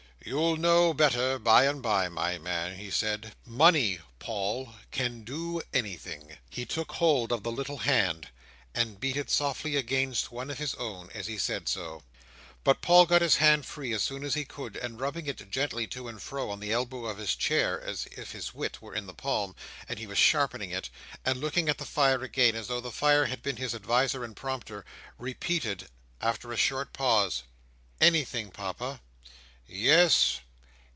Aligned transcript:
"You'll 0.23 0.55
know 0.55 0.93
better 0.93 1.39
by 1.39 1.65
and 1.65 1.81
by, 1.81 2.07
my 2.07 2.37
man," 2.37 2.75
he 2.77 2.91
said. 2.91 3.33
"Money, 3.43 3.99
Paul, 4.19 4.75
can 4.91 5.23
do 5.23 5.63
anything." 5.73 6.37
He 6.47 6.63
took 6.63 6.91
hold 6.91 7.31
of 7.31 7.41
the 7.41 7.51
little 7.51 7.79
hand, 7.79 8.27
and 8.75 8.99
beat 8.99 9.17
it 9.17 9.31
softly 9.31 9.75
against 9.75 10.31
one 10.31 10.51
of 10.51 10.59
his 10.59 10.75
own, 10.75 11.09
as 11.15 11.25
he 11.25 11.39
said 11.39 11.67
so. 11.67 12.03
But 12.63 12.81
Paul 12.83 13.07
got 13.07 13.23
his 13.23 13.37
hand 13.37 13.65
free 13.65 13.93
as 13.93 14.03
soon 14.03 14.23
as 14.23 14.35
he 14.35 14.45
could; 14.45 14.75
and 14.75 14.99
rubbing 14.99 15.25
it 15.25 15.49
gently 15.49 15.87
to 15.87 16.07
and 16.07 16.21
fro 16.21 16.51
on 16.51 16.59
the 16.59 16.71
elbow 16.71 17.05
of 17.05 17.17
his 17.17 17.35
chair, 17.35 17.81
as 17.81 18.05
if 18.15 18.31
his 18.31 18.53
wit 18.53 18.79
were 18.79 18.93
in 18.93 19.07
the 19.07 19.15
palm, 19.15 19.55
and 19.89 19.97
he 19.97 20.05
were 20.05 20.15
sharpening 20.15 20.69
it—and 20.69 21.41
looking 21.41 21.67
at 21.67 21.79
the 21.79 21.83
fire 21.85 22.21
again, 22.23 22.55
as 22.55 22.67
though 22.67 22.79
the 22.79 22.91
fire 22.91 23.25
had 23.25 23.41
been 23.41 23.57
his 23.57 23.73
adviser 23.73 24.23
and 24.23 24.35
prompter—repeated, 24.35 25.87
after 26.21 26.51
a 26.51 26.57
short 26.57 26.93
pause: 26.93 27.41
"Anything, 27.99 28.51
Papa?" 28.51 29.01
"Yes. 29.73 30.41